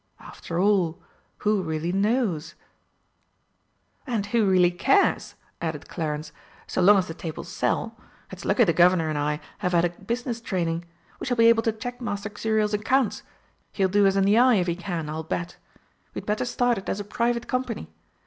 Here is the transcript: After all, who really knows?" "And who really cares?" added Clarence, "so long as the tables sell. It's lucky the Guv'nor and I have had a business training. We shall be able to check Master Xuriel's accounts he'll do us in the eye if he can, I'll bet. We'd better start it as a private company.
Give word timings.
After 0.19 0.59
all, 0.59 0.99
who 1.37 1.61
really 1.61 1.91
knows?" 1.91 2.55
"And 4.07 4.25
who 4.25 4.49
really 4.49 4.71
cares?" 4.71 5.35
added 5.61 5.87
Clarence, 5.89 6.31
"so 6.65 6.81
long 6.81 6.97
as 6.97 7.07
the 7.07 7.13
tables 7.13 7.49
sell. 7.49 7.95
It's 8.31 8.43
lucky 8.43 8.63
the 8.63 8.73
Guv'nor 8.73 9.09
and 9.09 9.17
I 9.19 9.39
have 9.59 9.73
had 9.73 9.85
a 9.85 9.89
business 9.89 10.41
training. 10.41 10.85
We 11.19 11.27
shall 11.27 11.37
be 11.37 11.49
able 11.49 11.61
to 11.61 11.71
check 11.71 12.01
Master 12.01 12.31
Xuriel's 12.31 12.73
accounts 12.73 13.21
he'll 13.73 13.89
do 13.89 14.07
us 14.07 14.15
in 14.15 14.23
the 14.23 14.39
eye 14.39 14.55
if 14.55 14.65
he 14.65 14.75
can, 14.75 15.07
I'll 15.07 15.21
bet. 15.21 15.57
We'd 16.15 16.25
better 16.25 16.45
start 16.45 16.79
it 16.79 16.89
as 16.89 16.99
a 16.99 17.03
private 17.03 17.47
company. 17.47 17.87